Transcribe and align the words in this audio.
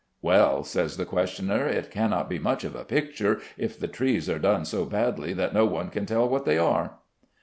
"Well," 0.23 0.63
says 0.63 0.97
the 0.97 1.05
questioner, 1.05 1.67
"it 1.67 1.91
cannot 1.91 2.27
be 2.27 2.39
much 2.39 2.63
of 2.63 2.73
a 2.73 2.83
picture 2.83 3.39
if 3.55 3.79
the 3.79 3.87
trees 3.87 4.27
are 4.31 4.39
done 4.39 4.65
so 4.65 4.83
badly 4.83 5.31
that 5.33 5.53
no 5.53 5.67
one 5.67 5.91
can 5.91 6.07
tell 6.07 6.27
what 6.27 6.43
they 6.43 6.57
are." 6.57 6.97